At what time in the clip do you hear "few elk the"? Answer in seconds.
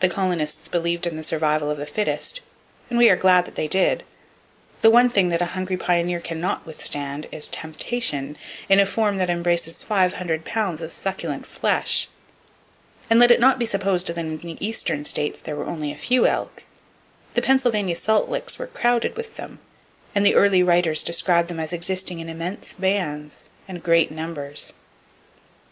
15.96-17.42